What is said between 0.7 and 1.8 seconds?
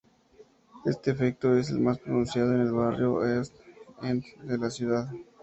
Este efecto es